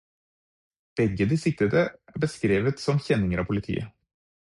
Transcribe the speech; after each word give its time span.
Begge 1.01 1.27
de 1.33 1.37
siktede 1.41 1.83
er 2.13 2.17
beskrevet 2.23 2.81
som 2.87 3.03
kjenninger 3.09 3.43
av 3.45 3.49
politiet. 3.51 3.93